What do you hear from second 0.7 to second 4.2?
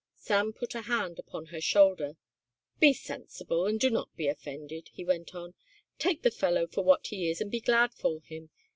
a hand upon her shoulder. "Be sensible and do not